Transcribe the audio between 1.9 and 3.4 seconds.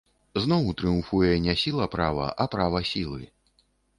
права, а права сілы.